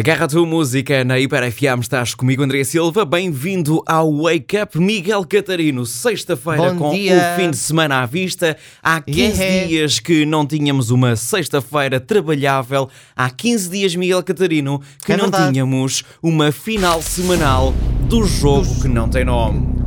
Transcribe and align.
Agarra 0.00 0.24
a 0.24 0.28
tua 0.28 0.46
música 0.46 1.04
na 1.04 1.18
Hiper 1.20 1.52
FM, 1.52 1.80
estás 1.82 2.14
comigo, 2.14 2.42
André 2.42 2.64
Silva. 2.64 3.04
Bem-vindo 3.04 3.82
ao 3.84 4.10
Wake 4.22 4.56
Up 4.56 4.78
Miguel 4.78 5.26
Catarino. 5.26 5.84
Sexta-feira 5.84 6.74
com 6.74 6.90
dia. 6.92 7.34
o 7.34 7.38
fim 7.38 7.50
de 7.50 7.58
semana 7.58 8.00
à 8.00 8.06
vista. 8.06 8.56
Há 8.82 9.02
15 9.02 9.42
Yeah. 9.42 9.66
dias 9.68 9.98
que 10.00 10.24
não 10.24 10.46
tínhamos 10.46 10.90
uma 10.90 11.16
sexta-feira 11.16 12.00
trabalhável. 12.00 12.88
Há 13.14 13.28
15 13.28 13.68
dias, 13.68 13.94
Miguel 13.94 14.22
Catarino, 14.22 14.80
que 15.04 15.12
É 15.12 15.16
não 15.18 15.24
verdade. 15.24 15.52
tínhamos 15.52 16.02
uma 16.22 16.50
final 16.50 17.02
semanal 17.02 17.74
do 18.08 18.24
jogo 18.24 18.80
que 18.80 18.88
não 18.88 19.06
tem 19.06 19.26
nome. 19.26 19.80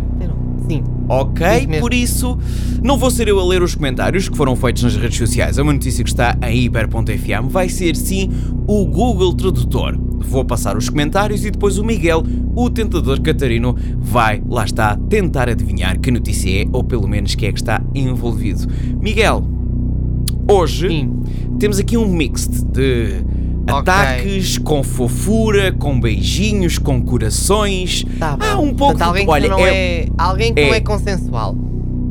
Sim. 0.69 0.81
Ok? 1.09 1.45
Mesmo. 1.67 1.81
Por 1.81 1.93
isso, 1.93 2.39
não 2.81 2.97
vou 2.97 3.11
ser 3.11 3.27
eu 3.27 3.37
a 3.37 3.43
ler 3.45 3.61
os 3.61 3.75
comentários 3.75 4.29
que 4.29 4.37
foram 4.37 4.55
feitos 4.55 4.83
nas 4.83 4.95
redes 4.95 5.17
sociais. 5.17 5.57
É 5.57 5.61
uma 5.61 5.73
notícia 5.73 6.01
que 6.03 6.09
está 6.09 6.37
em 6.47 6.63
hiper.fm. 6.65 7.49
Vai 7.49 7.67
ser 7.67 7.97
sim 7.97 8.31
o 8.65 8.85
Google 8.85 9.33
Tradutor. 9.33 9.99
Vou 10.27 10.43
passar 10.43 10.75
os 10.77 10.89
comentários 10.89 11.45
e 11.45 11.51
depois 11.51 11.77
o 11.77 11.83
Miguel, 11.83 12.23
o 12.55 12.69
tentador 12.69 13.21
Catarino, 13.21 13.75
vai, 13.99 14.41
lá 14.47 14.63
está, 14.65 14.97
tentar 15.09 15.49
adivinhar 15.49 15.99
que 15.99 16.09
notícia 16.11 16.63
é, 16.63 16.65
ou 16.71 16.83
pelo 16.83 17.07
menos 17.07 17.35
que 17.35 17.45
é 17.45 17.51
que 17.51 17.59
está 17.59 17.81
envolvido. 17.93 18.67
Miguel, 18.99 19.43
hoje 20.49 20.87
Sim. 20.87 21.21
temos 21.59 21.79
aqui 21.79 21.97
um 21.97 22.07
mix 22.07 22.47
de 22.47 23.23
ataques 23.67 24.57
com 24.57 24.83
fofura, 24.83 25.71
com 25.71 25.99
beijinhos, 25.99 26.77
com 26.77 27.01
corações. 27.01 28.05
Tá 28.19 28.35
bom. 28.35 28.45
Há 28.45 28.59
um 28.59 28.73
pouco 28.73 28.97
Portanto, 28.97 28.97
de... 28.97 29.03
alguém 29.03 29.29
Olha, 29.29 29.43
que 29.43 29.49
não 29.49 29.59
é- 29.59 29.73
é... 29.73 30.07
alguém 30.17 30.53
que 30.53 30.61
não 30.65 30.73
é- 30.73 30.77
é 30.77 30.81
consensual. 30.81 31.55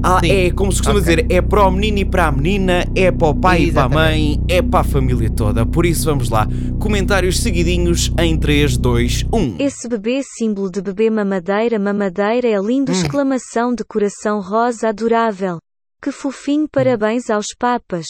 Ah, 0.02 0.19
Sim. 0.20 0.30
é 0.33 0.51
como 0.51 0.73
se 0.73 0.79
costuma 0.79 0.98
Ok. 0.98 1.15
dizer, 1.16 1.27
é 1.33 1.41
para 1.41 1.65
o 1.66 1.70
menino 1.70 1.98
e 1.98 2.05
para 2.05 2.27
a 2.27 2.33
menina, 2.33 2.84
é 2.95 3.10
para 3.12 3.29
o 3.29 3.34
pai 3.34 3.62
e 3.62 3.73
para 3.73 3.83
a 3.83 3.87
Exatamente. 3.87 3.95
mãe, 4.38 4.45
é 4.48 4.60
para 4.60 4.80
a 4.80 4.84
família 4.84 5.30
toda. 5.30 5.65
Por 5.65 5.87
isso 5.87 6.06
vamos 6.06 6.29
lá, 6.29 6.48
comentários 6.80 7.38
seguidinhos 7.41 8.10
em 8.19 8.34
um. 8.34 8.38
3, 8.38 8.77
2, 8.77 9.24
1. 9.33 9.57
Esse 9.60 9.88
bebê 9.88 10.20
símbolo 10.23 10.70
de 10.70 10.83
bebê 10.83 11.09
mamadeira 11.09 11.79
mamadeira 11.79 12.49
é 12.49 12.59
lindo 12.60 12.91
Hum. 12.91 12.95
exclamação 12.95 13.74
de 13.74 13.85
coração 13.85 14.41
rosa 14.41 14.88
adorável. 14.88 15.59
Que 16.02 16.10
fofinho 16.10 16.69
parabéns 16.69 17.30
aos 17.30 17.46
papas. 17.57 18.07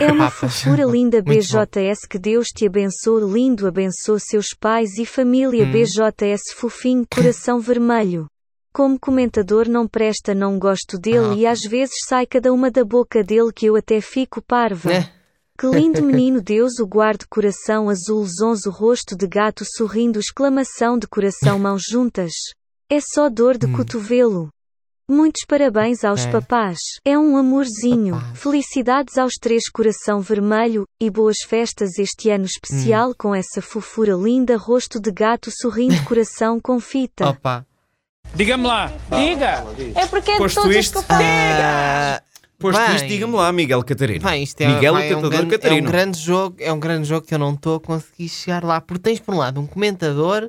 É 0.00 0.10
uma 0.10 0.30
fofura 0.30 0.84
linda. 0.90 1.20
BJS 1.20 2.06
que 2.08 2.18
Deus 2.18 2.46
te 2.48 2.66
abençoe 2.66 3.22
lindo 3.30 3.66
abençoe 3.66 4.18
seus 4.20 4.54
pais 4.58 4.96
e 4.96 5.04
família 5.04 5.66
Hum. 5.66 5.70
BJS 5.70 6.54
fofinho 6.56 7.04
coração 7.12 7.60
vermelho. 7.60 8.26
Como 8.72 8.98
comentador 9.00 9.68
não 9.68 9.86
presta 9.88 10.32
não 10.34 10.58
gosto 10.58 10.96
dele 10.98 11.30
Ah. 11.32 11.34
e 11.34 11.46
às 11.46 11.60
vezes 11.62 11.94
sai 12.06 12.24
cada 12.26 12.52
uma 12.52 12.70
da 12.70 12.84
boca 12.84 13.22
dele 13.24 13.52
que 13.52 13.66
eu 13.66 13.74
até 13.76 14.00
fico 14.00 14.40
parva. 14.40 14.90
Né? 14.90 15.12
Que 15.58 15.66
lindo 15.66 16.02
menino 16.02 16.40
Deus 16.40 16.78
o 16.78 16.86
guarde 16.86 17.26
coração 17.28 17.90
azul 17.90 18.24
zonzo 18.26 18.70
rosto 18.70 19.16
de 19.16 19.26
gato 19.26 19.64
sorrindo 19.76 20.18
exclamação 20.20 20.98
de 20.98 21.06
coração 21.06 21.58
mãos 21.58 21.82
juntas. 21.86 22.32
É 22.88 22.98
só 23.00 23.28
dor 23.28 23.58
de 23.58 23.66
cotovelo. 23.70 24.48
Muitos 25.08 25.44
parabéns 25.46 26.04
aos 26.04 26.24
É. 26.24 26.30
papás. 26.30 26.78
É 27.04 27.18
um 27.18 27.36
amorzinho. 27.36 28.14
Felicidades 28.34 29.18
aos 29.18 29.32
três 29.40 29.68
coração 29.68 30.20
vermelho 30.20 30.84
e 31.00 31.10
boas 31.10 31.38
festas 31.44 31.98
este 31.98 32.30
ano 32.30 32.44
especial 32.44 33.12
com 33.18 33.34
essa 33.34 33.60
fofura 33.60 34.14
linda 34.14 34.56
rosto 34.56 35.00
de 35.00 35.10
gato 35.10 35.50
sorrindo 35.50 36.02
coração 36.04 36.60
com 36.60 36.78
fita. 36.78 37.28
Opa. 37.28 37.66
Diga-me 38.34 38.66
lá, 38.66 38.92
diga! 39.10 39.64
É 39.94 40.06
porque 40.06 40.30
é 40.30 40.34
de 40.34 40.38
Posto 40.38 40.54
todos 40.62 40.70
os 40.70 40.76
isto- 40.76 40.92
que 40.92 40.98
eu 40.98 41.02
faço. 41.02 41.22
Ah, 41.22 42.22
Posto 42.58 42.80
bem. 42.86 42.96
isto, 42.96 43.08
diga-me 43.08 43.34
lá, 43.34 43.52
Miguel 43.52 43.82
Catarino. 43.82 44.24
Bem, 44.24 44.42
isto 44.42 44.60
é, 44.60 44.68
Miguel, 44.68 44.92
vai, 44.94 45.02
o 45.02 45.04
é 45.12 45.16
um 45.16 45.20
tentador 45.22 45.30
grande, 45.30 45.54
é 45.54 45.56
um 45.56 45.60
Catarino. 45.60 45.88
grande 45.88 46.18
jogo, 46.18 46.56
é 46.60 46.72
um 46.72 46.80
grande 46.80 47.08
jogo 47.08 47.26
que 47.26 47.34
eu 47.34 47.38
não 47.38 47.54
estou 47.54 47.76
a 47.76 47.80
conseguir 47.80 48.28
chegar 48.28 48.62
lá. 48.64 48.80
Porque 48.80 49.02
tens 49.02 49.18
por 49.20 49.34
um 49.34 49.38
lado 49.38 49.60
um 49.60 49.66
comentador 49.66 50.48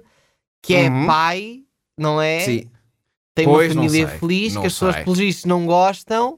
que 0.61 0.75
é 0.75 0.89
Uhum. 0.89 1.07
pai, 1.07 1.59
não 1.97 2.21
é? 2.21 2.39
Sim, 2.41 2.69
Tem 3.33 3.45
Pois, 3.45 3.71
uma 3.73 3.83
família 3.83 4.07
feliz, 4.09 4.53
não 4.53 4.61
que 4.61 4.67
as 4.67 4.73
pessoas 4.73 4.95
pelos 4.97 5.17
vistos 5.17 5.45
não 5.45 5.65
gostam. 5.65 6.37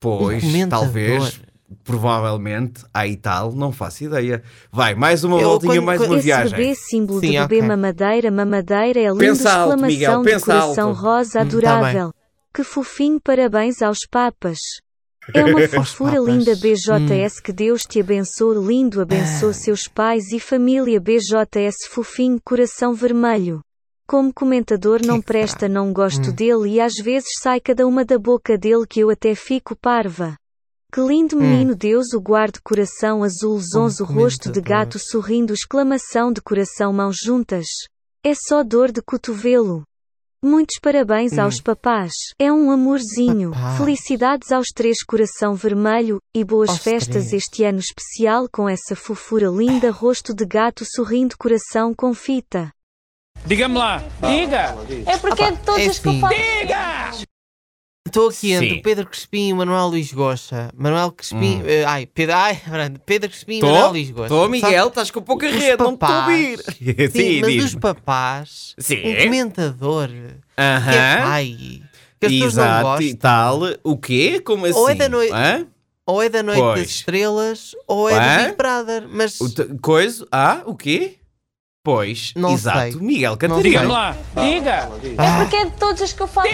pois, 0.00 0.42
Um 0.42 0.68
talvez, 0.68 1.40
provavelmente, 1.82 2.84
aí 2.92 3.16
tal, 3.16 3.52
não 3.52 3.72
faço 3.72 4.04
ideia. 4.04 4.42
Vai, 4.70 4.94
mais 4.94 5.24
uma 5.24 5.40
Eu, 5.40 5.50
voltinha, 5.50 5.74
quando- 5.76 5.84
mais 5.86 6.00
uma 6.00 6.14
Esse 6.16 6.24
viagem. 6.24 6.56
bebê 6.56 6.74
símbolo 6.74 7.20
Sim, 7.20 7.30
de 7.32 7.38
bebê 7.40 7.56
ok. 7.56 7.68
mamadeira 7.68 8.30
mamadeira 8.30 9.00
é 9.00 9.06
lindo 9.08 9.18
Pensa 9.18 9.52
alto, 9.52 9.74
exclamação 9.74 9.86
Miguel, 9.88 10.22
de 10.22 10.44
coração 10.44 10.88
alto. 10.90 11.00
rosa 11.00 11.28
Hum, 11.28 11.32
tá 11.32 11.40
adorável. 11.48 12.12
que 12.54 12.62
fofinho 12.62 13.20
parabéns 13.20 13.82
aos 13.82 13.98
papas. 14.10 14.58
É 15.32 15.42
uma 15.42 15.66
fofura 15.68 16.18
linda 16.18 16.54
BJS 16.54 17.40
que 17.40 17.50
Deus 17.52 17.82
te 17.82 17.98
abençoe 18.00 18.58
lindo 18.58 19.00
abençoe 19.00 19.50
Ah. 19.50 19.54
seus 19.54 19.88
pais 19.88 20.30
e 20.32 20.38
família 20.38 21.00
BJS 21.00 21.88
fofinho 21.88 22.38
coração 22.44 22.92
vermelho. 22.94 23.60
Como 24.06 24.34
comentador 24.34 25.00
não 25.02 25.20
que 25.20 25.26
presta 25.28 25.66
não 25.66 25.90
gosto 25.90 26.28
Hum. 26.28 26.32
dele 26.34 26.68
e 26.74 26.80
às 26.80 26.92
vezes 26.96 27.30
sai 27.40 27.58
cada 27.58 27.86
uma 27.86 28.04
da 28.04 28.18
boca 28.18 28.58
dele 28.58 28.86
que 28.86 29.00
eu 29.00 29.08
até 29.08 29.34
fico 29.34 29.74
parva. 29.74 30.34
Que 30.94 31.00
lindo 31.00 31.36
menino 31.36 31.74
Deus 31.74 32.12
o 32.12 32.20
guarde 32.20 32.60
coração 32.62 33.24
azul 33.24 33.58
zonzo 33.58 34.04
rosto 34.04 34.48
de 34.52 34.60
Hum. 34.60 34.62
gato 34.62 34.96
sorrindo 34.96 35.52
exclamação 35.52 36.32
de 36.32 36.40
coração 36.40 36.92
mãos 36.92 37.16
juntas. 37.20 37.66
É 38.22 38.32
só 38.32 38.62
dor 38.62 38.92
de 38.92 39.02
cotovelo. 39.02 39.82
Muitos 40.40 40.78
parabéns 40.80 41.36
aos 41.36 41.60
papás. 41.60 42.12
É 42.38 42.52
um 42.52 42.70
amorzinho. 42.70 43.48
Hum. 43.48 43.52
Papás. 43.54 43.78
Felicidades 43.78 44.52
aos 44.52 44.68
três 44.72 45.02
coração 45.04 45.56
vermelho 45.56 46.20
e 46.32 46.44
boas 46.44 46.70
Aos 46.70 46.78
festas 46.78 47.26
três. 47.26 47.32
este 47.42 47.64
ano 47.64 47.80
especial 47.80 48.48
com 48.48 48.68
essa 48.68 48.94
fofura 48.94 49.48
linda 49.48 49.90
rosto 49.90 50.32
de 50.32 50.46
gato 50.46 50.84
sorrindo 50.84 51.36
coração 51.36 51.92
com 51.92 52.14
fita. 52.14 52.70
Diga-me 53.44 53.78
lá, 53.78 53.98
diga! 54.20 54.76
É 55.10 55.18
porque 55.18 55.42
é 55.42 55.50
de 55.50 55.58
todos 55.58 55.80
é 55.82 55.88
os 55.88 55.98
que 55.98 56.08
eu 56.08 56.20
faço. 56.20 56.34
Diga! 56.36 57.33
Estou 58.06 58.28
aqui 58.28 58.52
entre 58.52 58.68
Sim. 58.68 58.78
o 58.78 58.82
Pedro 58.82 59.06
Crespim 59.06 59.48
e 59.48 59.52
o 59.54 59.56
Manuel 59.56 59.88
Luís 59.88 60.12
Gosta. 60.12 60.70
Manuel 60.76 61.10
Crespim. 61.10 61.56
Hum. 61.56 61.62
eh, 61.66 61.84
ai, 61.84 62.06
Pedro, 62.06 62.34
ai, 62.36 62.60
Brando, 62.66 63.00
Pedro 63.00 63.30
Crespim 63.30 63.58
e 63.58 63.62
Manuel 63.62 63.90
Luís 63.90 64.10
Gosta. 64.10 64.34
estou, 64.34 64.48
Miguel, 64.48 64.88
estás 64.88 65.10
com 65.10 65.22
pouca 65.22 65.46
os 65.46 65.52
rede, 65.54 65.82
não 65.82 65.88
me 65.88 65.94
estou 65.94 66.08
a 66.08 66.20
ouvir. 66.20 66.58
papás- 66.62 67.12
Sim, 67.12 67.40
mas 67.40 67.48
os 67.48 67.62
diz-me. 67.62 67.80
papás, 67.80 68.74
Sim. 68.78 68.96
um 69.08 69.22
comentador 69.24 70.08
que 70.08 70.34
é 70.58 70.62
Aham. 70.62 71.22
pai, 71.28 71.56
que 72.20 72.26
as 72.26 72.32
pessoas 72.32 72.54
não 72.54 72.64
Exato, 72.64 73.02
e 73.02 73.12
gostam, 73.12 73.16
tal. 73.18 73.60
O 73.82 73.96
quê? 73.96 74.40
Como 74.44 74.66
assim? 74.66 74.78
Ou 74.78 74.90
é 74.90 74.94
da 74.94 75.08
noite- 75.08 75.32
Hã? 75.32 75.66
ou 76.06 76.22
é 76.22 76.28
da 76.28 76.42
Noite 76.42 76.60
Pois. 76.60 76.80
das 76.82 76.90
Estrelas, 76.90 77.70
ou 77.88 78.10
é 78.10 78.14
Hã? 78.14 78.36
do 78.36 78.44
Big 78.44 78.56
Brother, 78.58 79.08
mas 79.08 79.40
O 79.40 79.48
coisa? 79.80 80.28
Ah, 80.30 80.60
o 80.66 80.74
quê? 80.76 81.16
Pois, 81.82 82.32
Não 82.36 82.52
exato. 82.52 82.92
sei. 82.92 83.00
Miguel 83.00 83.36
Catarino. 83.38 83.62
Diga-me 83.62 83.86
lá, 83.88 84.16
diga! 84.36 84.90
É 85.18 85.38
porque 85.42 85.56
é 85.56 85.64
de 85.64 85.70
todos 85.78 86.02
os 86.02 86.12
que 86.12 86.20
eu 86.22 86.26
faço. 86.28 86.48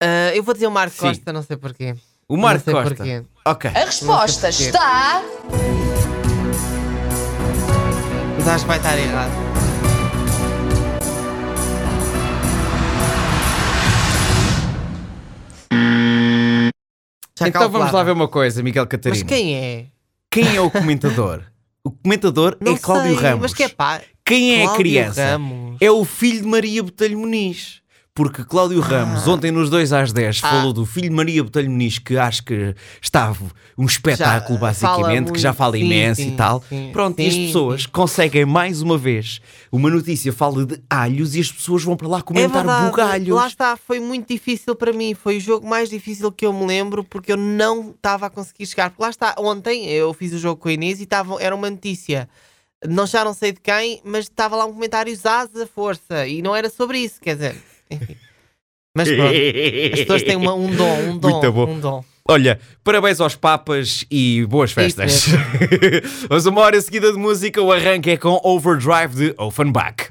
Ah, 0.00 0.32
eu 0.34 0.42
vou 0.42 0.54
dizer 0.54 0.66
o 0.66 0.70
Marco 0.70 0.94
Sim. 0.94 1.08
Costa, 1.08 1.32
não 1.32 1.42
sei 1.42 1.56
porquê. 1.56 1.94
O 2.28 2.36
Marco 2.36 2.58
não 2.58 2.64
sei 2.64 2.74
Costa. 2.74 2.96
porquê. 2.96 3.24
Ok. 3.44 3.70
A 3.74 3.84
resposta 3.84 4.48
está. 4.48 5.22
Mas 8.36 8.48
acho 8.48 8.64
que 8.64 8.68
vai 8.68 8.76
estar 8.76 8.98
errado. 8.98 9.32
Já 17.38 17.48
Então 17.48 17.68
vamos 17.68 17.92
lá 17.92 18.02
ver 18.02 18.12
uma 18.12 18.28
coisa, 18.28 18.62
Miguel 18.62 18.86
Catarino. 18.86 19.24
Mas 19.24 19.28
quem 19.28 19.56
é? 19.56 19.86
Quem 20.30 20.56
é 20.56 20.60
o 20.60 20.70
comentador? 20.70 21.42
o 21.84 21.90
comentador 21.90 22.56
Não 22.60 22.74
é 22.74 22.78
Cláudio 22.78 23.14
sei, 23.14 23.22
Ramos. 23.22 23.42
Mas 23.42 23.54
que 23.54 23.62
é 23.62 23.68
pá? 23.68 24.02
Quem 24.24 24.54
é 24.54 24.56
a 24.56 24.64
Cláudio 24.64 24.84
criança? 24.84 25.24
Ramos. 25.24 25.76
É 25.80 25.90
o 25.90 26.04
filho 26.04 26.42
de 26.42 26.46
Maria 26.46 26.82
Botelho 26.82 27.18
Muniz. 27.18 27.80
Porque 28.18 28.42
Cláudio 28.42 28.80
Ramos, 28.80 29.28
ontem 29.28 29.52
nos 29.52 29.70
2 29.70 29.92
às 29.92 30.12
10, 30.12 30.40
Ah. 30.42 30.50
falou 30.50 30.72
do 30.72 30.84
filho 30.84 31.08
de 31.08 31.14
Maria 31.14 31.40
Botelho 31.44 31.70
Muniz, 31.70 32.00
que 32.00 32.16
acho 32.18 32.42
que 32.42 32.74
estava 33.00 33.38
um 33.78 33.84
espetáculo, 33.86 34.58
Já, 34.58 34.60
basicamente, 34.66 35.26
fala 35.26 35.32
que 35.32 35.38
já 35.38 35.48
muito, 35.50 35.56
fala 35.58 35.76
sim, 35.76 35.84
imenso 35.84 36.20
sim, 36.22 36.28
e 36.32 36.36
tal. 36.36 36.64
sim, 36.68 36.90
Pronto, 36.92 37.20
e 37.20 37.28
as 37.28 37.34
pessoas 37.36 37.86
conseguem 37.86 38.44
mais 38.44 38.82
uma 38.82 38.98
vez. 38.98 39.40
Uma 39.70 39.88
notícia 39.88 40.32
fala 40.32 40.66
de 40.66 40.82
alhos 40.90 41.36
e 41.36 41.40
as 41.40 41.52
pessoas 41.52 41.84
vão 41.84 41.96
para 41.96 42.08
lá 42.08 42.18
É 42.18 42.22
comentar 42.22 42.64
verdade, 42.64 42.90
bugalhos. 42.90 43.28
lá 43.36 43.46
está, 43.46 43.76
foi 43.76 44.00
muito 44.00 44.26
difícil 44.26 44.74
para 44.74 44.92
mim. 44.92 45.14
Foi 45.14 45.36
o 45.36 45.40
jogo 45.40 45.64
mais 45.68 45.88
difícil 45.88 46.32
que 46.32 46.44
eu 46.44 46.52
me 46.52 46.66
lembro 46.66 47.04
porque 47.04 47.30
eu 47.30 47.36
não 47.36 47.90
estava 47.90 48.26
a 48.26 48.30
conseguir 48.30 48.66
chegar. 48.66 48.90
Porque 48.90 49.00
lá 49.04 49.10
está, 49.10 49.36
ontem 49.38 49.86
eu 49.88 50.12
fiz 50.12 50.32
o 50.32 50.38
jogo 50.38 50.60
com 50.60 50.68
a 50.68 50.72
Inês 50.72 50.98
e 50.98 51.04
estava, 51.04 51.40
era 51.40 51.54
uma 51.54 51.70
notícia. 51.70 52.28
Não 52.84 53.06
já 53.06 53.24
não 53.24 53.32
sei 53.32 53.52
de 53.52 53.60
quem, 53.60 54.00
mas 54.04 54.24
estava 54.24 54.56
lá 54.56 54.64
um 54.66 54.72
comentário 54.72 55.14
Zaz 55.14 55.54
a 55.54 55.68
força 55.68 56.26
e 56.26 56.42
não 56.42 56.56
era 56.56 56.68
sobre 56.68 56.98
isso, 56.98 57.20
quer 57.20 57.34
dizer. 57.36 57.56
Enfim. 57.90 58.16
Mas 58.96 59.08
pronto, 59.08 59.34
as 59.92 60.00
pessoas 60.00 60.22
têm 60.22 60.36
uma- 60.36 60.54
um 60.54 60.74
dom, 60.74 60.98
um 61.10 61.18
dom, 61.18 61.30
Muito 61.30 61.52
bom. 61.52 61.66
um 61.72 61.80
dom. 61.80 62.04
Olha, 62.30 62.58
parabéns 62.84 63.20
aos 63.20 63.34
papas 63.34 64.04
e 64.10 64.44
boas 64.46 64.70
festas. 64.72 65.26
A 66.28 66.36
uma 66.50 66.60
hora 66.60 66.78
seguida 66.80 67.10
de 67.10 67.18
música. 67.18 67.62
O 67.62 67.72
arranque 67.72 68.10
é 68.10 68.16
com 68.18 68.38
Overdrive 68.44 69.14
de 69.14 69.34
Offenbach. 69.38 70.04